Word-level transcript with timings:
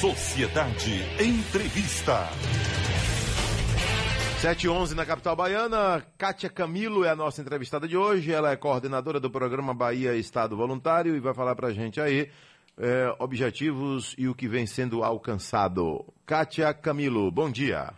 Sociedade 0.00 0.92
Entrevista. 1.18 2.28
711 4.42 4.94
na 4.94 5.06
capital 5.06 5.34
baiana. 5.34 6.04
Kátia 6.18 6.50
Camilo 6.50 7.02
é 7.02 7.08
a 7.08 7.16
nossa 7.16 7.40
entrevistada 7.40 7.88
de 7.88 7.96
hoje. 7.96 8.30
Ela 8.30 8.52
é 8.52 8.56
coordenadora 8.56 9.18
do 9.18 9.30
programa 9.30 9.72
Bahia 9.72 10.14
Estado 10.14 10.54
Voluntário 10.54 11.16
e 11.16 11.20
vai 11.20 11.32
falar 11.32 11.56
pra 11.56 11.70
gente 11.70 11.98
aí 11.98 12.28
é, 12.78 13.10
objetivos 13.18 14.14
e 14.18 14.28
o 14.28 14.34
que 14.34 14.46
vem 14.46 14.66
sendo 14.66 15.02
alcançado. 15.02 16.04
Kátia 16.26 16.74
Camilo, 16.74 17.30
bom 17.30 17.50
dia. 17.50 17.88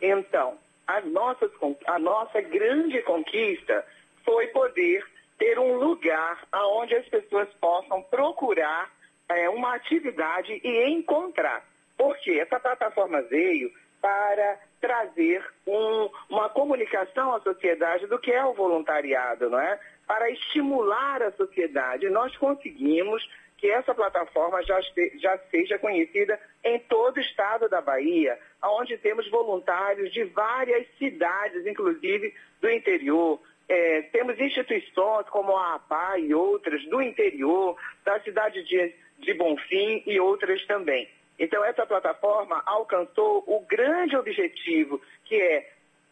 Então, 0.00 0.56
a 0.86 1.02
nossa, 1.02 1.50
a 1.88 1.98
nossa 1.98 2.40
grande 2.40 3.02
conquista 3.02 3.84
foi 4.24 4.46
poder 4.46 5.04
ter 5.38 5.58
um 5.58 5.74
lugar 5.76 6.42
onde 6.54 6.94
as 6.94 7.06
pessoas 7.06 7.50
possam 7.60 8.00
procurar 8.04 8.90
é, 9.28 9.46
uma 9.50 9.74
atividade 9.74 10.58
e 10.64 10.88
encontrar. 10.90 11.68
Porque 11.98 12.30
essa 12.30 12.58
plataforma 12.58 13.20
veio 13.20 13.70
para 14.00 14.58
trazer 14.82 15.42
um, 15.64 16.10
uma 16.28 16.48
comunicação 16.48 17.32
à 17.32 17.40
sociedade 17.40 18.08
do 18.08 18.18
que 18.18 18.32
é 18.32 18.44
o 18.44 18.52
voluntariado, 18.52 19.48
não 19.48 19.60
é? 19.60 19.78
Para 20.06 20.28
estimular 20.30 21.22
a 21.22 21.30
sociedade. 21.32 22.10
Nós 22.10 22.36
conseguimos 22.36 23.26
que 23.56 23.70
essa 23.70 23.94
plataforma 23.94 24.60
já, 24.64 24.80
já 25.20 25.38
seja 25.52 25.78
conhecida 25.78 26.38
em 26.64 26.80
todo 26.80 27.16
o 27.16 27.20
estado 27.20 27.68
da 27.68 27.80
Bahia, 27.80 28.36
onde 28.60 28.98
temos 28.98 29.30
voluntários 29.30 30.12
de 30.12 30.24
várias 30.24 30.84
cidades, 30.98 31.64
inclusive 31.64 32.34
do 32.60 32.68
interior. 32.68 33.40
É, 33.68 34.02
temos 34.10 34.38
instituições 34.40 35.28
como 35.28 35.56
a 35.56 35.76
APA 35.76 36.18
e 36.18 36.34
outras 36.34 36.84
do 36.86 37.00
interior, 37.00 37.76
da 38.04 38.18
cidade 38.20 38.64
de, 38.64 38.92
de 39.20 39.34
Bonfim 39.34 40.02
e 40.06 40.18
outras 40.18 40.66
também. 40.66 41.08
Então, 41.38 41.64
essa 41.64 41.86
plataforma 41.86 42.62
alcançou 42.66 43.42
o 43.46 43.64
grande 43.66 44.16
objetivo, 44.16 45.00
que 45.24 45.34
é 45.34 45.70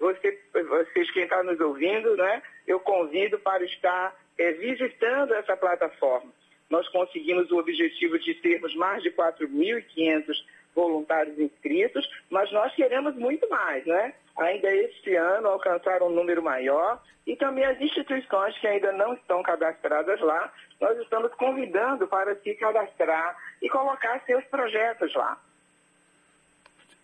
Você, 0.00 0.38
vocês 0.52 1.10
quem 1.12 1.22
está 1.22 1.42
nos 1.42 1.58
ouvindo, 1.60 2.16
né, 2.16 2.42
eu 2.66 2.80
convido 2.80 3.38
para 3.38 3.64
estar 3.64 4.14
é, 4.36 4.52
visitando 4.52 5.32
essa 5.34 5.56
plataforma. 5.56 6.32
Nós 6.68 6.88
conseguimos 6.88 7.50
o 7.52 7.58
objetivo 7.58 8.18
de 8.18 8.34
termos 8.34 8.74
mais 8.74 9.02
de 9.02 9.10
4.500 9.12 10.34
voluntários 10.76 11.38
inscritos, 11.38 12.06
mas 12.30 12.52
nós 12.52 12.72
queremos 12.74 13.16
muito 13.16 13.48
mais, 13.48 13.84
né? 13.86 14.12
Ainda 14.38 14.70
este 14.70 15.16
ano 15.16 15.48
alcançar 15.48 16.02
um 16.02 16.10
número 16.10 16.42
maior 16.42 17.02
e 17.26 17.34
também 17.34 17.64
as 17.64 17.80
instituições 17.80 18.56
que 18.58 18.66
ainda 18.66 18.92
não 18.92 19.14
estão 19.14 19.42
cadastradas 19.42 20.20
lá, 20.20 20.52
nós 20.80 20.96
estamos 20.98 21.34
convidando 21.34 22.06
para 22.06 22.36
se 22.36 22.54
cadastrar 22.54 23.36
e 23.62 23.68
colocar 23.68 24.20
seus 24.26 24.44
projetos 24.44 25.12
lá. 25.14 25.40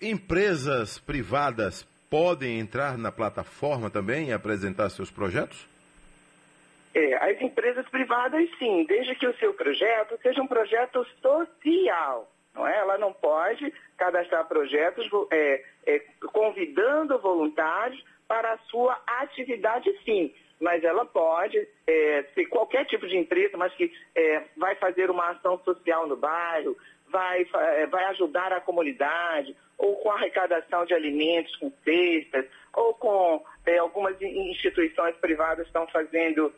Empresas 0.01 0.99
privadas 0.99 1.85
podem 2.11 2.61
entrar 2.61 2.99
na 2.99 3.11
plataforma 3.11 3.89
também 3.89 4.29
e 4.29 4.33
apresentar 4.33 4.91
seus 4.91 5.11
projetos? 5.11 5.67
É, 6.95 7.15
as 7.31 7.41
empresas 7.41 7.89
privadas 7.89 8.47
sim, 8.59 8.85
desde 8.87 9.15
que 9.15 9.27
o 9.27 9.35
seu 9.39 9.55
projeto 9.55 10.19
seja 10.23 10.43
um 10.43 10.47
projeto 10.47 11.07
social 11.23 12.32
não 12.55 12.67
é? 12.67 12.79
Ela 12.79 12.99
não 12.99 13.13
pode 13.13 13.73
cadastrar 13.97 14.47
projetos 14.47 15.09
é, 15.31 15.65
é, 15.87 15.99
convidando 16.33 17.19
voluntários 17.19 18.03
para 18.29 18.53
a 18.53 18.59
sua 18.71 18.99
atividade, 19.07 19.91
sim. 20.05 20.35
Mas 20.61 20.85
ela 20.85 21.05
pode 21.05 21.59
é, 21.87 22.23
ser 22.35 22.47
qualquer 22.47 22.85
tipo 22.87 23.07
de 23.07 23.17
empresa, 23.17 23.57
mas 23.57 23.75
que 23.75 23.93
é, 24.15 24.45
vai 24.57 24.77
fazer 24.77 25.11
uma 25.11 25.31
ação 25.31 25.59
social 25.65 26.07
no 26.07 26.17
bairro, 26.17 26.77
vai, 27.09 27.47
é, 27.55 27.87
vai 27.87 28.05
ajudar 28.07 28.53
a 28.53 28.61
comunidade, 28.61 29.57
ou 29.77 29.97
com 29.97 30.11
arrecadação 30.11 30.85
de 30.85 30.95
alimentos 30.95 31.55
com 31.57 31.73
cestas, 31.85 32.47
ou 32.73 32.95
com 32.95 33.45
é, 33.67 33.79
algumas 33.79 34.21
instituições 34.21 35.17
privadas 35.17 35.67
estão 35.67 35.87
fazendo 35.89 36.53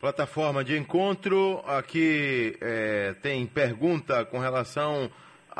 Plataforma 0.00 0.64
de 0.64 0.76
encontro. 0.76 1.62
Aqui 1.66 2.56
é, 2.60 3.14
tem 3.22 3.46
pergunta 3.46 4.24
com 4.24 4.38
relação 4.38 5.08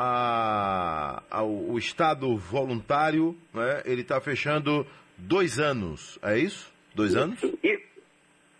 a, 0.02 1.22
ao 1.30 1.76
Estado 1.76 2.34
voluntário. 2.34 3.36
Né? 3.52 3.82
Ele 3.84 4.00
está 4.00 4.18
fechando 4.18 4.86
dois 5.18 5.58
anos, 5.58 6.18
é 6.22 6.38
isso? 6.38 6.72
Dois 6.94 7.14
anos? 7.14 7.42
Isso. 7.62 7.90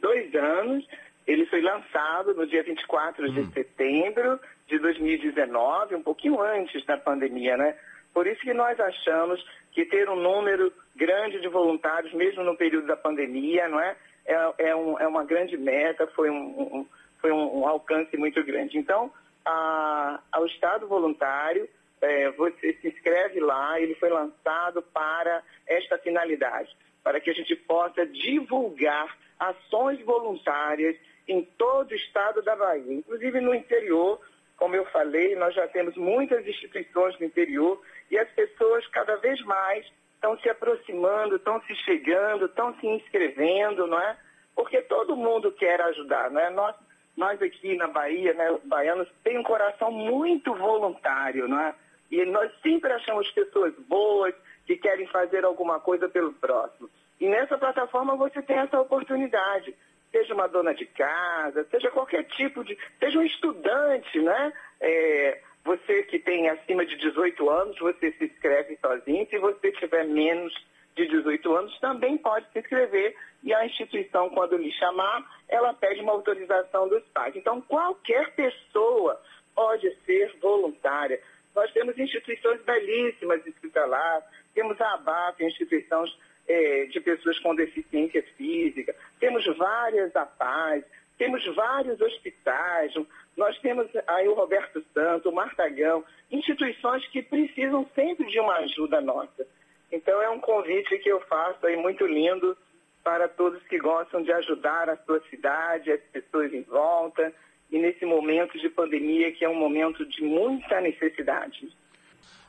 Dois 0.01 0.35
anos. 0.35 0.87
Ele 1.27 1.47
foi 1.47 1.63
lançado 1.63 2.35
no 2.35 2.47
dia 2.47 2.63
24 2.63 3.25
hum. 3.25 3.33
de 3.33 3.53
setembro 3.55 4.39
de 4.67 4.79
2019, 4.79 5.95
um 5.95 6.03
pouquinho 6.03 6.41
antes 6.43 6.85
da 6.85 6.99
pandemia, 6.99 7.57
né? 7.57 7.75
Por 8.13 8.27
isso 8.27 8.41
que 8.41 8.53
nós 8.53 8.79
achamos 8.79 9.43
que 9.73 9.85
ter 9.87 10.09
um 10.11 10.17
número 10.17 10.73
grande 10.95 11.41
de 11.41 11.49
voluntários, 11.49 12.13
mesmo 12.13 12.43
no 12.43 12.57
período 12.57 12.87
da 12.87 12.97
pandemia, 12.97 13.69
não 13.69 13.81
é? 13.81 13.97
É, 14.27 14.53
é, 14.59 14.77
um, 14.77 14.99
é 14.99 15.07
uma 15.07 15.25
grande 15.25 15.57
meta, 15.57 16.07
foi, 16.09 16.29
um, 16.29 16.37
um 16.37 16.87
foi 17.21 17.33
um, 17.33 17.61
um, 17.61 17.67
alcance 17.67 18.17
muito 18.17 18.43
grande. 18.45 18.77
Então, 18.77 19.11
a, 19.45 20.21
ao 20.33 20.47
Estado 20.47 20.87
Voluntário, 20.87 21.69
é, 22.01 22.31
você 22.31 22.73
se 22.81 22.89
inscreve 22.89 23.41
lá, 23.41 23.81
ele 23.81 23.95
foi 23.95 24.09
lançado 24.09 24.83
para 24.83 25.43
esta 25.67 25.99
finalidade, 25.99 26.75
para 27.03 27.21
que 27.21 27.31
a 27.31 27.35
gente 27.35 27.55
possa 27.57 28.07
divulgar 28.07 29.17
ações 29.39 30.01
voluntárias 30.03 30.97
em 31.27 31.43
todo 31.57 31.93
o 31.93 31.95
estado 31.95 32.43
da 32.43 32.57
Bahia, 32.57 32.93
inclusive 32.93 33.41
no 33.41 33.55
interior. 33.55 34.21
Como 34.57 34.77
eu 34.77 34.85
falei, 34.87 35.35
nós 35.37 35.55
já 35.55 35.67
temos 35.69 35.97
muitas 35.97 36.47
instituições 36.47 37.19
no 37.19 37.27
interior 37.27 37.81
e 38.11 38.19
as 38.19 38.29
pessoas 38.31 38.87
cada 38.89 39.17
vez 39.17 39.41
mais 39.45 39.87
estão 40.15 40.39
se 40.41 40.51
aproximando, 40.51 41.37
estão 41.37 41.63
se 41.63 41.75
chegando, 41.77 42.45
estão 42.45 42.75
se 42.79 42.87
inscrevendo, 42.87 43.87
não 43.87 43.99
é? 43.99 44.19
Porque 44.55 44.83
todo 44.83 45.17
mundo 45.17 45.51
quer 45.53 45.81
ajudar, 45.81 46.31
não 46.31 46.41
é? 46.41 46.51
Nós, 46.51 46.77
nós 47.21 47.41
aqui 47.43 47.77
na 47.77 47.87
Bahia, 47.87 48.33
né, 48.33 48.51
os 48.51 48.63
baianos, 48.65 49.07
têm 49.23 49.39
um 49.39 49.43
coração 49.43 49.93
muito 49.93 50.55
voluntário, 50.55 51.47
não 51.47 51.61
é? 51.61 51.75
E 52.11 52.25
nós 52.25 52.51
sempre 52.63 52.91
achamos 52.91 53.31
pessoas 53.31 53.75
boas 53.87 54.35
que 54.67 54.77
querem 54.77 55.07
fazer 55.07 55.45
alguma 55.45 55.79
coisa 55.79 56.09
pelo 56.09 56.33
próximo. 56.33 56.89
E 57.21 57.29
nessa 57.29 57.59
plataforma 57.59 58.17
você 58.17 58.41
tem 58.41 58.57
essa 58.57 58.81
oportunidade 58.81 59.75
seja 60.11 60.35
uma 60.35 60.49
dona 60.49 60.75
de 60.75 60.87
casa, 60.87 61.65
seja 61.71 61.89
qualquer 61.91 62.25
tipo 62.25 62.65
de. 62.65 62.77
seja 62.99 63.19
um 63.19 63.23
estudante, 63.23 64.21
né? 64.21 64.53
É, 64.81 65.41
você 65.65 66.03
que 66.05 66.19
tem 66.19 66.49
acima 66.49 66.85
de 66.85 66.97
18 66.97 67.49
anos, 67.49 67.79
você 67.79 68.11
se 68.13 68.25
inscreve 68.25 68.77
sozinho. 68.81 69.27
Se 69.29 69.39
você 69.39 69.71
tiver 69.73 70.05
menos 70.05 70.53
de 70.97 71.07
18 71.07 71.57
anos, 71.57 71.79
também 71.79 72.19
pode 72.19 72.47
se 72.53 72.59
inscrever. 72.59 73.17
E 73.43 73.55
a 73.55 73.65
instituição, 73.65 74.29
quando 74.31 74.57
lhe 74.57 74.71
chamar, 74.73 75.25
ela 75.49 75.73
pede 75.73 76.01
uma 76.01 76.13
autorização 76.13 76.89
dos 76.89 77.03
pais. 77.09 77.35
Então, 77.35 77.61
qualquer 77.63 78.35
pessoa 78.35 79.21
pode 79.55 79.91
ser 80.05 80.37
voluntária. 80.41 81.21
Nós 81.55 81.73
temos 81.73 81.99
instituições 81.99 82.63
belíssimas 82.63 83.45
escritas 83.47 83.89
lá, 83.89 84.23
temos 84.55 84.81
a 84.81 84.95
ABAP, 84.95 85.45
instituições 85.45 86.17
é, 86.49 86.87
de 86.87 87.01
pessoas 87.01 87.39
com 87.41 87.55
deficiência 87.55 88.23
física, 88.37 88.95
temos 89.19 89.45
várias 89.57 90.15
APAs, 90.15 90.85
temos 91.19 91.45
vários 91.55 92.01
hospitais, 92.01 92.95
nós 93.37 93.59
temos 93.59 93.87
aí 94.07 94.27
o 94.27 94.35
Roberto 94.35 94.83
Santo, 94.95 95.29
o 95.29 95.35
Martagão, 95.35 96.05
instituições 96.31 97.07
que 97.09 97.23
precisam 97.23 97.87
sempre 97.95 98.27
de 98.27 98.41
uma 98.41 98.57
ajuda 98.57 99.01
nossa. 99.01 99.47
Então 99.93 100.23
é 100.23 100.29
um 100.31 100.41
convite 100.41 100.99
que 100.99 101.09
eu 101.09 101.21
faço 101.23 101.67
aí 101.67 101.77
muito 101.77 102.07
lindo 102.07 102.57
para 103.03 103.29
todos 103.29 103.63
que 103.65 103.79
gostam 103.79 104.23
de 104.23 104.33
ajudar 104.33 104.89
a 104.89 104.97
sua 104.99 105.21
cidade, 105.31 105.91
as 105.91 106.01
pessoas 106.13 106.53
em 106.53 106.63
volta, 106.63 107.33
e 107.71 107.79
nesse 107.79 108.05
momento 108.05 108.59
de 108.59 108.69
pandemia 108.69 109.33
que 109.33 109.45
é 109.45 109.49
um 109.49 109.55
momento 109.55 110.07
de 110.07 110.23
muita 110.23 110.81
necessidade. 110.81 111.69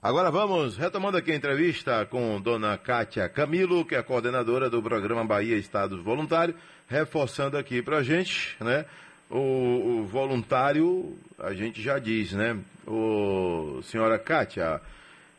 Agora 0.01 0.31
vamos, 0.31 0.77
retomando 0.77 1.17
aqui 1.17 1.31
a 1.31 1.35
entrevista 1.35 2.05
com 2.07 2.41
dona 2.41 2.75
Kátia 2.75 3.29
Camilo, 3.29 3.85
que 3.85 3.93
é 3.93 3.99
a 3.99 4.03
coordenadora 4.03 4.67
do 4.67 4.81
programa 4.81 5.23
Bahia 5.23 5.55
Estados 5.55 6.01
Voluntário, 6.01 6.55
reforçando 6.87 7.55
aqui 7.55 7.83
para 7.83 7.97
a 7.97 8.03
gente, 8.03 8.57
né? 8.59 8.85
O, 9.29 9.37
o, 9.37 10.03
voluntário, 10.05 11.15
a 11.37 11.53
gente 11.53 11.81
já 11.81 11.99
diz, 11.99 12.33
né? 12.33 12.57
O 12.85 13.79
senhora 13.83 14.17
Kátia, 14.17 14.81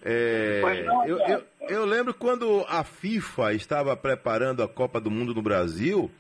é, 0.05 0.63
eu, 1.07 1.19
eu, 1.19 1.43
eu 1.69 1.85
lembro 1.85 2.15
quando 2.15 2.65
a 2.69 2.83
FIFA 2.85 3.53
estava 3.55 3.97
preparando 3.97 4.63
a 4.63 4.69
Copa 4.69 5.01
do 5.01 5.11
Mundo 5.11 5.35
no 5.35 5.43
Brasil, 5.43 6.11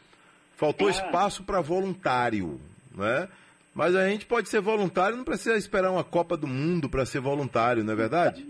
faltou 0.56 0.89
é. 0.89 0.93
espaço 0.93 1.44
para 1.44 1.61
voluntário, 1.61 2.61
né? 2.95 3.28
Mas 3.75 3.97
a 3.97 4.07
gente 4.09 4.26
pode 4.26 4.49
ser 4.49 4.61
voluntário, 4.61 5.16
não 5.16 5.25
precisa 5.25 5.57
esperar 5.57 5.90
uma 5.90 6.05
Copa 6.05 6.37
do 6.37 6.47
Mundo 6.47 6.88
para 6.88 7.07
ser 7.07 7.21
voluntário, 7.21 7.83
não 7.83 7.93
é 7.93 7.97
verdade? 7.97 8.47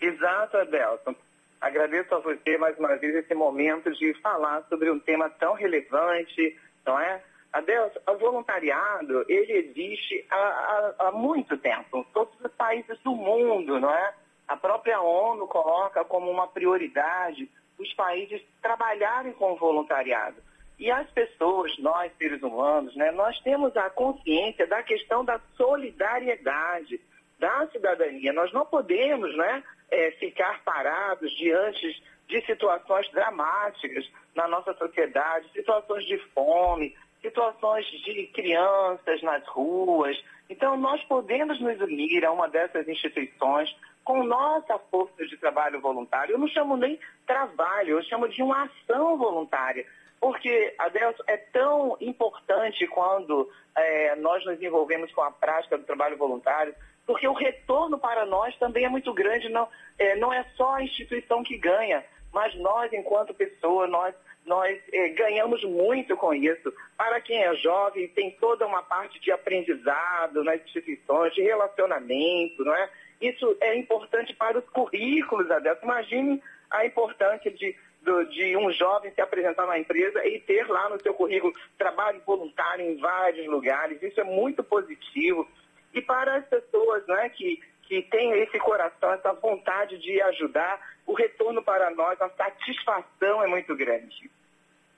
Exato, 0.00 0.56
Adelson. 0.56 1.14
Agradeço 1.60 2.14
a 2.14 2.20
você 2.20 2.56
mais 2.56 2.78
uma 2.78 2.96
vez 2.96 3.14
esse 3.16 3.34
momento 3.34 3.92
de 3.92 4.14
falar 4.22 4.62
sobre 4.68 4.90
um 4.90 4.98
tema 4.98 5.28
tão 5.28 5.54
relevante, 5.54 6.56
não 6.86 6.98
é? 6.98 7.22
Adelson, 7.52 7.98
o 8.08 8.16
voluntariado, 8.16 9.24
ele 9.28 9.52
existe 9.52 10.24
há, 10.30 10.36
há, 10.36 10.94
há 11.08 11.12
muito 11.12 11.56
tempo, 11.58 11.98
em 11.98 12.04
todos 12.14 12.32
os 12.42 12.52
países 12.52 12.98
do 13.00 13.14
mundo, 13.14 13.80
não 13.80 13.90
é? 13.90 14.14
A 14.50 14.56
própria 14.56 15.00
ONU 15.00 15.46
coloca 15.46 16.04
como 16.04 16.28
uma 16.28 16.48
prioridade 16.48 17.48
os 17.78 17.92
países 17.94 18.42
trabalharem 18.60 19.32
com 19.32 19.52
o 19.52 19.56
voluntariado. 19.56 20.42
E 20.76 20.90
as 20.90 21.08
pessoas, 21.12 21.78
nós 21.78 22.10
seres 22.18 22.42
humanos, 22.42 22.96
né, 22.96 23.12
nós 23.12 23.38
temos 23.42 23.76
a 23.76 23.88
consciência 23.90 24.66
da 24.66 24.82
questão 24.82 25.24
da 25.24 25.40
solidariedade, 25.56 27.00
da 27.38 27.68
cidadania. 27.68 28.32
Nós 28.32 28.52
não 28.52 28.66
podemos 28.66 29.36
né, 29.36 29.62
é, 29.88 30.10
ficar 30.18 30.64
parados 30.64 31.30
diante 31.36 32.02
de 32.26 32.44
situações 32.44 33.08
dramáticas 33.12 34.10
na 34.34 34.48
nossa 34.48 34.74
sociedade, 34.74 35.48
situações 35.52 36.04
de 36.06 36.18
fome, 36.34 36.96
situações 37.22 37.86
de 37.86 38.26
crianças 38.34 39.22
nas 39.22 39.46
ruas. 39.46 40.20
Então, 40.50 40.76
nós 40.76 41.02
podemos 41.04 41.58
nos 41.60 41.80
unir 41.80 42.24
a 42.26 42.32
uma 42.32 42.48
dessas 42.48 42.86
instituições 42.86 43.74
com 44.04 44.22
nossa 44.24 44.78
força 44.90 45.24
de 45.26 45.36
trabalho 45.38 45.80
voluntário. 45.80 46.32
Eu 46.32 46.38
não 46.38 46.48
chamo 46.48 46.76
nem 46.76 46.98
trabalho, 47.26 47.96
eu 47.98 48.02
chamo 48.02 48.28
de 48.28 48.42
uma 48.42 48.64
ação 48.64 49.16
voluntária 49.16 49.86
porque, 50.20 50.74
Adelson, 50.78 51.22
é 51.26 51.38
tão 51.38 51.96
importante 51.98 52.86
quando 52.88 53.50
é, 53.74 54.14
nós 54.16 54.44
nos 54.44 54.60
envolvemos 54.62 55.10
com 55.12 55.22
a 55.22 55.30
prática 55.30 55.78
do 55.78 55.84
trabalho 55.84 56.18
voluntário, 56.18 56.74
porque 57.06 57.26
o 57.26 57.32
retorno 57.32 57.98
para 57.98 58.26
nós 58.26 58.54
também 58.58 58.84
é 58.84 58.88
muito 58.88 59.14
grande. 59.14 59.48
Não 59.48 59.66
é, 59.98 60.16
não 60.16 60.30
é 60.30 60.44
só 60.56 60.74
a 60.74 60.82
instituição 60.82 61.42
que 61.42 61.56
ganha, 61.56 62.04
mas 62.32 62.54
nós, 62.56 62.92
enquanto 62.92 63.32
pessoa, 63.32 63.86
nós, 63.86 64.14
nós 64.46 64.78
eh, 64.92 65.08
ganhamos 65.10 65.62
muito 65.64 66.16
com 66.16 66.34
isso. 66.34 66.72
Para 66.96 67.20
quem 67.20 67.42
é 67.42 67.54
jovem, 67.56 68.08
tem 68.08 68.30
toda 68.32 68.66
uma 68.66 68.82
parte 68.82 69.20
de 69.20 69.30
aprendizado 69.30 70.42
nas 70.42 70.60
instituições, 70.62 71.34
de 71.34 71.42
relacionamento, 71.42 72.64
não 72.64 72.74
é? 72.74 72.90
Isso 73.20 73.56
é 73.60 73.76
importante 73.76 74.34
para 74.34 74.58
os 74.58 74.68
currículos, 74.70 75.50
Adelson. 75.50 75.84
Imagine 75.84 76.42
a 76.70 76.86
importância 76.86 77.50
de, 77.50 77.76
do, 78.02 78.24
de 78.24 78.56
um 78.56 78.72
jovem 78.72 79.12
se 79.12 79.20
apresentar 79.20 79.66
na 79.66 79.78
empresa 79.78 80.26
e 80.26 80.40
ter 80.40 80.66
lá 80.68 80.88
no 80.88 81.00
seu 81.02 81.12
currículo 81.12 81.52
trabalho 81.76 82.22
voluntário 82.24 82.84
em 82.84 82.96
vários 82.96 83.46
lugares. 83.46 84.02
Isso 84.02 84.20
é 84.20 84.24
muito 84.24 84.64
positivo. 84.64 85.46
E 85.92 86.00
para 86.00 86.36
as 86.36 86.46
pessoas 86.46 87.06
né, 87.06 87.28
que, 87.28 87.60
que 87.82 88.02
têm 88.02 88.32
esse 88.42 88.58
coração, 88.58 89.12
essa 89.12 89.32
vontade 89.34 89.98
de 89.98 90.20
ajudar, 90.22 90.80
o 91.10 91.14
retorno 91.14 91.62
para 91.62 91.90
nós, 91.90 92.20
a 92.20 92.28
satisfação 92.30 93.42
é 93.42 93.48
muito 93.48 93.74
grande. 93.76 94.30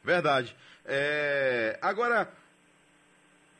Verdade. 0.04 0.54
É... 0.84 1.78
Agora, 1.80 2.28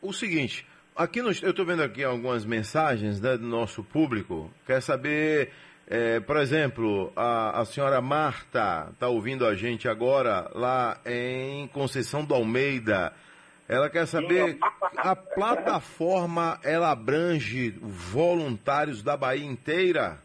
o 0.02 0.12
seguinte, 0.12 0.66
aqui 0.94 1.21
eu 1.21 1.30
estou 1.30 1.64
vendo 1.64 1.82
aqui 1.82 2.04
algumas 2.04 2.44
mensagens 2.44 3.21
né, 3.21 3.38
do 3.38 3.47
nosso 3.47 3.82
público. 3.82 4.52
Quer 4.66 4.82
saber, 4.82 5.50
é, 5.88 6.21
por 6.21 6.37
exemplo, 6.37 7.11
a, 7.16 7.61
a 7.61 7.64
senhora 7.64 8.02
Marta 8.02 8.90
está 8.92 9.09
ouvindo 9.09 9.47
a 9.47 9.54
gente 9.54 9.88
agora 9.88 10.50
lá 10.54 11.00
em 11.06 11.66
Conceição 11.68 12.23
do 12.23 12.35
Almeida. 12.35 13.14
Ela 13.66 13.88
quer 13.88 14.06
saber 14.06 14.59
a 14.99 15.16
plataforma 15.16 16.61
ela 16.62 16.90
abrange 16.90 17.71
voluntários 17.80 19.02
da 19.02 19.16
Bahia 19.16 19.47
inteira? 19.47 20.21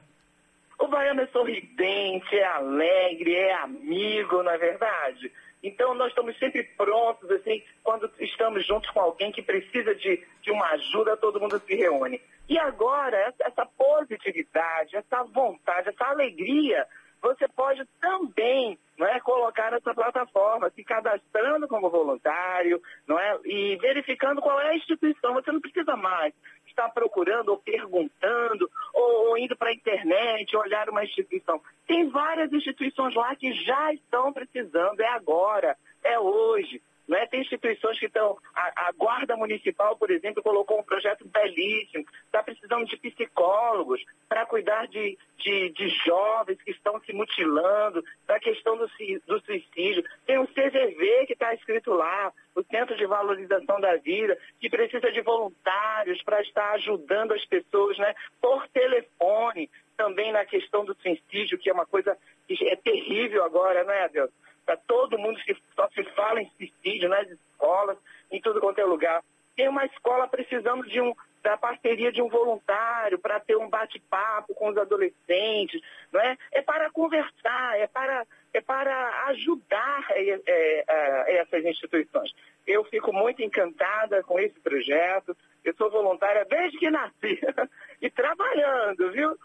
O 0.77 0.87
baiano 0.87 1.21
é 1.21 1.27
sorridente, 1.27 2.35
é 2.35 2.45
alegre, 2.45 3.35
é 3.35 3.53
amigo, 3.55 4.43
não 4.43 4.51
é 4.51 4.57
verdade? 4.59 5.31
Então, 5.63 5.93
nós 5.93 6.09
estamos 6.09 6.37
sempre 6.39 6.63
prontos, 6.75 7.29
assim, 7.29 7.63
quando 7.83 8.09
estamos 8.19 8.65
juntos 8.65 8.89
com 8.89 8.99
alguém 8.99 9.31
que 9.31 9.43
precisa 9.43 9.93
de, 9.93 10.23
de 10.41 10.51
uma 10.51 10.67
ajuda, 10.71 11.17
todo 11.17 11.39
mundo 11.39 11.59
se 11.59 11.75
reúne. 11.75 12.19
E 12.49 12.57
agora, 12.57 13.33
essa 13.39 13.65
positividade, 13.77 14.95
essa 14.95 15.23
vontade, 15.23 15.89
essa 15.89 16.05
alegria, 16.05 16.87
você 17.21 17.47
pode 17.49 17.85
também 17.99 18.79
não 18.97 19.07
é, 19.07 19.19
colocar 19.19 19.71
nessa 19.71 19.93
plataforma, 19.93 20.71
se 20.71 20.83
cadastrando 20.83 21.67
como 21.67 21.89
voluntário, 21.89 22.81
não 23.07 23.19
é, 23.19 23.39
e 23.45 23.75
verificando 23.77 24.41
qual 24.41 24.59
é 24.59 24.69
a 24.69 24.75
instituição. 24.75 25.33
Você 25.35 25.51
não 25.51 25.61
precisa 25.61 25.95
mais 25.95 26.33
estar 26.67 26.89
procurando 26.89 27.49
ou 27.49 27.57
perguntando 27.57 28.69
ou, 29.01 29.29
ou 29.29 29.37
indo 29.37 29.55
para 29.55 29.69
a 29.69 29.73
internet 29.73 30.55
olhar 30.55 30.89
uma 30.89 31.03
instituição. 31.03 31.61
Tem 31.87 32.09
várias 32.09 32.51
instituições 32.53 33.13
lá 33.15 33.35
que 33.35 33.53
já 33.53 33.93
estão 33.93 34.31
precisando, 34.31 34.99
é 35.01 35.07
agora, 35.07 35.75
é 36.03 36.19
hoje. 36.19 36.81
Né? 37.21 37.27
Tem 37.27 37.41
instituições 37.41 37.99
que 37.99 38.07
estão. 38.07 38.37
A, 38.55 38.87
a, 38.87 38.91
Guarda 38.93 39.37
Municipal, 39.37 39.95
por 39.95 40.09
exemplo, 40.09 40.41
colocou 40.41 40.79
um 40.79 40.83
projeto 40.83 41.25
belíssimo, 41.27 42.05
está 42.25 42.41
precisando 42.41 42.85
de 42.85 42.97
psicólogos 42.97 44.03
para 44.27 44.45
cuidar 44.45 44.87
de, 44.87 45.17
de, 45.37 45.69
de, 45.69 45.89
jovens 46.05 46.61
que 46.63 46.71
estão 46.71 46.99
se 47.01 47.13
mutilando, 47.13 48.03
da 48.25 48.39
questão 48.39 48.75
do, 48.75 48.89
do 49.27 49.39
suicídio. 49.41 50.03
Tem 50.25 50.39
o 50.39 50.47
CVV 50.47 51.25
que 51.27 51.33
está 51.33 51.53
escrito 51.53 51.93
lá, 51.93 52.33
o 52.55 52.63
Centro 52.63 52.97
de 52.97 53.05
Valorização 53.05 53.79
da 53.79 53.95
Vida, 53.97 54.37
que 54.59 54.69
precisa 54.69 55.11
de 55.11 55.21
voluntários 55.21 56.21
para 56.23 56.41
estar 56.41 56.71
ajudando 56.73 57.33
as 57.33 57.45
pessoas 57.45 57.97
né, 57.97 58.13
por 58.41 58.67
telefone, 58.69 59.69
também 59.95 60.31
na 60.31 60.43
questão 60.45 60.83
do 60.83 60.95
suicídio, 60.95 61.59
que 61.59 61.69
é 61.69 61.73
uma 61.73 61.85
coisa 61.85 62.17
que 62.47 62.67
é 62.67 62.75
terrível 62.75 63.43
agora, 63.43 63.83
não 63.83 63.93
é, 63.93 64.09
Deus? 64.09 64.31
Para 64.65 64.77
todo 64.77 65.17
mundo 65.17 65.39
se, 65.41 65.55
só 65.75 65.87
se 65.89 66.03
fala 66.15 66.41
em 66.41 66.49
suicídio 66.91 67.09
nas 67.09 67.27
escolas, 67.29 67.97
em 68.31 68.41
tudo 68.41 68.59
quanto 68.59 68.79
é 68.79 68.85
lugar. 68.85 69.23
Tem 69.55 69.67
uma 69.67 69.85
escola 69.85 70.27
precisando 70.27 70.83
de 70.87 70.99
um, 71.01 71.13
da 71.43 71.57
parceria 71.57 72.11
de 72.11 72.21
um 72.21 72.29
voluntário 72.29 73.19
para 73.19 73.39
ter 73.39 73.55
um 73.57 73.69
bate-papo 73.69 74.53
com 74.55 74.69
os 74.69 74.77
adolescentes, 74.77 75.81
não 76.11 76.21
é? 76.21 76.37
É 76.51 76.61
para 76.61 76.89
conversar, 76.91 77.79
é 77.79 77.87
para, 77.87 78.25
é 78.53 78.61
para 78.61 79.25
ajudar 79.27 80.05
é, 80.11 80.39
é, 80.45 80.83
é, 80.87 81.37
essas 81.37 81.63
instituições. 81.65 82.31
Eu 82.65 82.83
fico 82.85 83.11
muito 83.11 83.41
encantada 83.41 84.23
com 84.23 84.39
esse 84.39 84.59
projeto. 84.59 85.35
Eu 85.63 85.73
sou 85.75 85.91
voluntária 85.91 86.45
desde 86.45 86.77
que 86.77 86.89
nasci 86.89 87.39
e 88.01 88.09
trabalhando, 88.09 89.11
viu? 89.11 89.37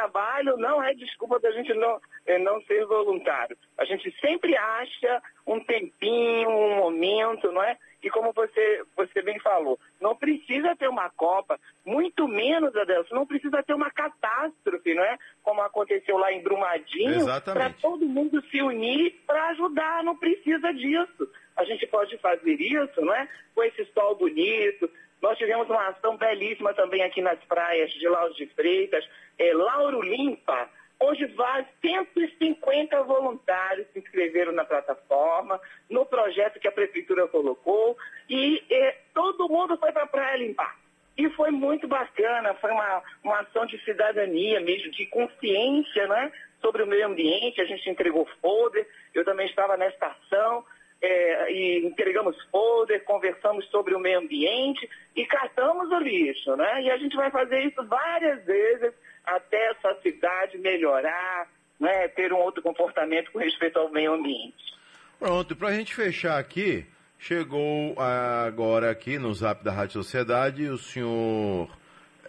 Trabalho 0.00 0.56
não 0.56 0.82
é 0.82 0.94
desculpa 0.94 1.38
da 1.38 1.50
gente 1.50 1.74
não, 1.74 2.00
é, 2.24 2.38
não 2.38 2.62
ser 2.62 2.86
voluntário. 2.86 3.54
A 3.76 3.84
gente 3.84 4.10
sempre 4.18 4.56
acha 4.56 5.22
um 5.46 5.60
tempinho, 5.60 6.48
um 6.48 6.76
momento, 6.76 7.52
não 7.52 7.62
é? 7.62 7.76
E 8.02 8.08
como 8.08 8.32
você, 8.32 8.82
você 8.96 9.20
bem 9.20 9.38
falou, 9.40 9.78
não 10.00 10.16
precisa 10.16 10.74
ter 10.74 10.88
uma 10.88 11.10
Copa, 11.10 11.60
muito 11.84 12.26
menos, 12.26 12.74
Adelson, 12.74 13.14
não 13.14 13.26
precisa 13.26 13.62
ter 13.62 13.74
uma 13.74 13.90
catástrofe, 13.90 14.94
não 14.94 15.04
é? 15.04 15.18
Como 15.42 15.60
aconteceu 15.60 16.16
lá 16.16 16.32
em 16.32 16.42
Brumadinho, 16.42 17.26
para 17.44 17.68
todo 17.68 18.06
mundo 18.06 18.42
se 18.50 18.62
unir 18.62 19.20
para 19.26 19.48
ajudar, 19.48 20.02
não 20.02 20.16
precisa 20.16 20.72
disso. 20.72 21.28
A 21.60 21.64
gente 21.64 21.86
pode 21.86 22.16
fazer 22.18 22.54
isso, 22.54 23.00
não 23.02 23.14
é? 23.14 23.28
Com 23.54 23.62
esse 23.62 23.84
sol 23.92 24.14
bonito, 24.14 24.90
nós 25.20 25.36
tivemos 25.36 25.68
uma 25.68 25.88
ação 25.88 26.16
belíssima 26.16 26.72
também 26.72 27.02
aqui 27.02 27.20
nas 27.20 27.38
praias 27.44 27.90
de 27.92 28.08
Lauro 28.08 28.32
de 28.32 28.46
Freitas, 28.46 29.06
é, 29.38 29.52
Lauro 29.52 30.00
Limpa, 30.00 30.70
onde 30.98 31.26
vários 31.26 31.68
150 31.82 33.02
voluntários 33.02 33.86
se 33.92 33.98
inscreveram 33.98 34.52
na 34.52 34.64
plataforma, 34.64 35.60
no 35.90 36.06
projeto 36.06 36.58
que 36.58 36.68
a 36.68 36.72
prefeitura 36.72 37.28
colocou, 37.28 37.94
e 38.28 38.62
é, 38.70 38.96
todo 39.12 39.48
mundo 39.48 39.76
foi 39.76 39.92
para 39.92 40.04
a 40.04 40.08
praia 40.08 40.38
limpar. 40.38 40.78
E 41.18 41.28
foi 41.30 41.50
muito 41.50 41.86
bacana, 41.86 42.54
foi 42.54 42.70
uma, 42.70 43.02
uma 43.22 43.40
ação 43.40 43.66
de 43.66 43.78
cidadania 43.84 44.60
mesmo, 44.60 44.90
de 44.90 45.04
consciência 45.04 46.06
né, 46.06 46.32
sobre 46.62 46.82
o 46.82 46.86
meio 46.86 47.06
ambiente. 47.06 47.60
A 47.60 47.66
gente 47.66 47.90
entregou 47.90 48.26
folder, 48.40 48.88
eu 49.12 49.22
também 49.22 49.46
estava 49.46 49.76
nessa 49.76 50.06
ação, 50.06 50.64
é, 51.02 51.52
e 51.52 51.86
entregamos 51.86 52.36
folder, 52.50 53.04
conversamos 53.04 53.64
sobre 53.70 53.94
o 53.94 53.98
meio 53.98 54.18
ambiente 54.18 54.88
e 55.16 55.24
catamos 55.24 55.90
o 55.90 55.98
lixo, 55.98 56.54
né? 56.56 56.82
E 56.82 56.90
a 56.90 56.98
gente 56.98 57.16
vai 57.16 57.30
fazer 57.30 57.60
isso 57.62 57.82
várias 57.86 58.44
vezes 58.44 58.92
até 59.24 59.70
essa 59.70 59.94
cidade 60.02 60.58
melhorar, 60.58 61.48
né? 61.78 62.08
ter 62.08 62.32
um 62.32 62.38
outro 62.38 62.62
comportamento 62.62 63.30
com 63.32 63.38
respeito 63.38 63.78
ao 63.78 63.90
meio 63.90 64.12
ambiente. 64.12 64.70
Pronto, 65.18 65.56
para 65.56 65.68
a 65.68 65.74
gente 65.74 65.94
fechar 65.94 66.38
aqui, 66.38 66.86
chegou 67.18 67.94
agora 67.98 68.90
aqui 68.90 69.18
no 69.18 69.32
Zap 69.32 69.62
da 69.64 69.72
Rádio 69.72 70.02
Sociedade 70.02 70.66
o 70.66 70.78
senhor 70.78 71.68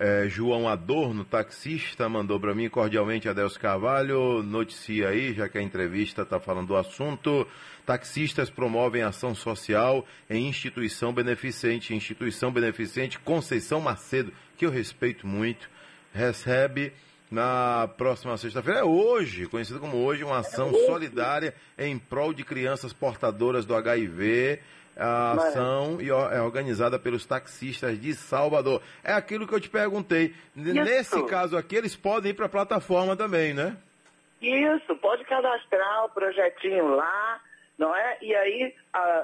é, 0.02 0.28
João 0.28 0.68
Adorno, 0.68 1.24
taxista, 1.24 2.10
mandou 2.10 2.40
para 2.40 2.56
mim 2.56 2.68
cordialmente 2.68 3.30
Adelso 3.30 3.60
Carvalho, 3.60 4.42
noticia 4.42 5.10
aí, 5.10 5.32
já 5.32 5.48
que 5.48 5.60
a 5.60 5.62
entrevista 5.62 6.24
está 6.24 6.40
falando 6.40 6.70
do 6.70 6.76
assunto. 6.76 7.48
Taxistas 7.86 8.50
promovem 8.50 9.04
ação 9.04 9.36
social 9.36 10.04
em 10.28 10.48
instituição 10.48 11.14
beneficente. 11.14 11.94
Instituição 11.94 12.52
beneficente 12.52 13.20
Conceição 13.20 13.80
Macedo, 13.80 14.34
que 14.58 14.66
eu 14.66 14.72
respeito 14.72 15.28
muito, 15.28 15.70
recebe 16.12 16.92
na 17.30 17.88
próxima 17.96 18.36
sexta-feira, 18.38 18.80
é 18.80 18.84
hoje, 18.84 19.46
conhecido 19.46 19.80
como 19.80 19.98
hoje, 19.98 20.24
uma 20.24 20.40
ação 20.40 20.74
solidária 20.88 21.54
em 21.78 21.98
prol 22.00 22.34
de 22.34 22.44
crianças 22.44 22.92
portadoras 22.92 23.68
do 23.68 23.76
HIV 23.76 24.60
a 24.98 25.32
ação 25.32 25.98
é 26.00 26.42
organizada 26.42 27.00
pelos 27.00 27.26
taxistas 27.26 28.00
de 28.00 28.14
Salvador. 28.14 28.82
É 29.04 29.14
aquilo 29.14 29.48
que 29.48 29.56
eu 29.56 29.60
te 29.62 29.70
perguntei. 29.70 30.36
Isso. 30.56 30.74
Nesse 30.74 31.26
caso 31.28 31.58
aqui, 31.58 31.76
eles 31.76 31.96
podem 31.96 32.32
ir 32.32 32.34
para 32.34 32.46
a 32.46 32.50
plataforma 32.50 33.16
também, 33.16 33.54
né? 33.54 33.78
Isso, 34.42 34.96
pode 34.98 35.24
cadastrar 35.26 36.06
o 36.06 36.10
projetinho 36.10 36.96
lá. 36.96 37.40
não 37.78 37.96
é? 37.96 38.18
E 38.22 38.36
aí, 38.36 38.76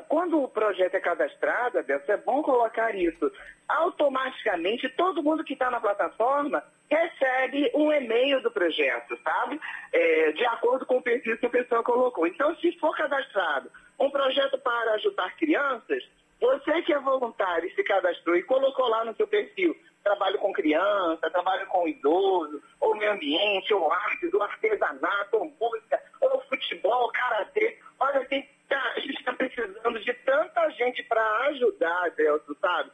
quando 0.09 0.41
o 0.41 0.47
projeto 0.47 0.95
é 0.95 0.99
cadastrado, 0.99 1.77
Adelson, 1.77 2.11
é 2.11 2.17
bom 2.17 2.41
colocar 2.41 2.95
isso. 2.95 3.31
Automaticamente, 3.67 4.89
todo 4.89 5.21
mundo 5.21 5.43
que 5.43 5.53
está 5.53 5.69
na 5.69 5.79
plataforma 5.79 6.63
recebe 6.89 7.69
um 7.75 7.91
e-mail 7.91 8.41
do 8.41 8.49
projeto, 8.49 9.15
sabe? 9.23 9.59
É, 9.93 10.31
de 10.31 10.45
acordo 10.45 10.85
com 10.85 10.97
o 10.97 11.01
perfil 11.01 11.37
que 11.37 11.45
a 11.45 11.49
pessoa 11.49 11.83
colocou. 11.83 12.25
Então, 12.25 12.55
se 12.55 12.71
for 12.79 12.95
cadastrado 12.95 13.69
um 13.99 14.09
projeto 14.09 14.57
para 14.59 14.93
ajudar 14.93 15.35
crianças, 15.37 16.03
você 16.39 16.81
que 16.83 16.93
é 16.93 16.99
voluntário 16.99 17.67
e 17.67 17.73
se 17.73 17.83
cadastrou 17.83 18.35
e 18.35 18.43
colocou 18.43 18.87
lá 18.87 19.03
no 19.03 19.15
seu 19.15 19.27
perfil 19.27 19.75
trabalho 20.07 20.37
com 20.39 20.53
criança, 20.53 21.29
trabalho 21.29 21.67
com 21.67 21.87
idoso, 21.87 22.61
ou 22.79 22.95
meio 22.95 23.11
ambiente, 23.11 23.73
ou 23.73 23.91
artes, 23.91 24.33
ou 24.33 24.41
artesanato, 24.41 25.37
ou 25.37 25.53
música, 25.59 26.01
ou 26.21 26.41
futebol, 26.43 27.11
karatê. 27.11 27.77
Olha, 27.99 28.25
tem, 28.25 28.47
tá, 28.69 28.81
a 28.95 28.99
gente 28.99 29.17
está 29.19 29.33
precisando 29.33 29.99
de 29.99 30.13
tanta 30.13 30.69
gente 30.71 31.03
para 31.03 31.21
ajudar, 31.47 32.11
Delso, 32.11 32.55
sabe? 32.61 32.91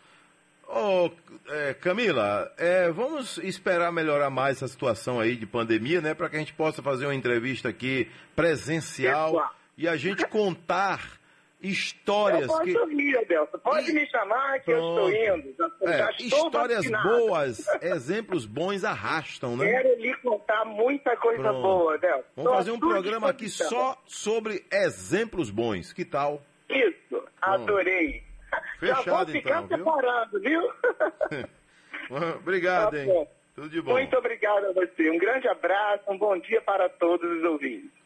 Ô, 0.71 1.11
é, 1.49 1.75
Camila, 1.75 2.51
é, 2.59 2.91
vamos 2.91 3.39
esperar 3.39 3.91
melhorar 3.93 4.31
mais 4.31 4.57
essa 4.59 4.69
situação 4.69 5.21
aí 5.21 5.37
de 5.37 5.47
pandemia, 5.47 6.01
né? 6.01 6.15
Para 6.15 6.29
que 6.31 6.37
a 6.37 6.39
gente 6.39 6.53
possa 6.55 6.83
fazer 6.83 7.07
uma 7.07 7.15
entrevista 7.15 7.69
aqui 7.69 8.11
presencial 8.35 9.33
Pessoal. 9.33 9.55
e 9.77 9.87
a 9.89 9.97
gente 9.97 10.27
contar 10.27 11.19
histórias 11.61 12.43
eu 12.43 12.49
posso 12.49 12.63
que. 12.63 12.71
Ir, 12.71 13.19
Adelson. 13.19 13.59
Pode 13.59 13.91
e... 13.91 13.95
me 13.95 14.07
chamar 14.07 14.61
que 14.61 14.73
Pronto. 14.73 15.01
eu 15.01 15.09
estou 15.09 15.37
indo. 15.37 15.57
Já, 15.57 15.67
é, 15.83 15.99
já 15.99 16.11
estou 16.11 16.27
histórias 16.27 16.79
vacinado. 16.79 17.09
boas, 17.09 17.67
exemplos 17.83 18.47
bons 18.47 18.85
arrastam, 18.85 19.57
né? 19.57 19.71
Quero 19.71 20.01
lhe 20.01 20.15
contar 20.19 20.65
muita 20.65 21.17
coisa 21.17 21.43
Pronto. 21.43 21.63
boa, 21.63 21.95
Adelson. 21.95 22.25
Vamos 22.37 22.53
fazer 22.53 22.71
um 22.71 22.81
programa 22.81 23.31
aqui 23.31 23.49
só 23.49 24.01
sobre 24.07 24.65
exemplos 24.71 25.51
bons. 25.51 25.93
Que 25.93 26.05
tal? 26.05 26.43
Isso, 26.69 26.97
Pronto. 27.09 27.31
adorei. 27.41 28.23
Fechado, 28.79 29.05
já 29.05 29.17
vou 29.17 29.27
ficar 29.27 29.63
então, 29.65 29.79
separando, 29.79 30.41
viu? 30.41 30.63
obrigado, 32.41 32.93
tá 32.93 32.99
hein? 32.99 33.29
Tudo 33.55 33.69
de 33.69 33.83
bom. 33.83 33.93
Muito 33.93 34.17
obrigado 34.17 34.67
a 34.67 34.73
você. 34.73 35.11
Um 35.11 35.19
grande 35.19 35.49
abraço, 35.49 36.05
um 36.09 36.17
bom 36.17 36.39
dia 36.39 36.61
para 36.63 36.89
todos 36.89 37.29
os 37.29 37.43
ouvintes. 37.43 37.98